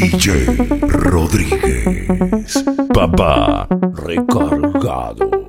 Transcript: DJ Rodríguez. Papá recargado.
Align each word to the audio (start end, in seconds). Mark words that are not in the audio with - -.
DJ 0.00 0.46
Rodríguez. 0.88 2.64
Papá 2.94 3.68
recargado. 4.02 5.39